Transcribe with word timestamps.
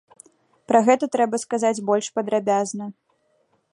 Пра 0.69 0.79
гэта 0.87 1.09
трэба 1.15 1.39
сказаць 1.43 1.75
больш 1.91 2.05
падрабязна. 2.19 2.85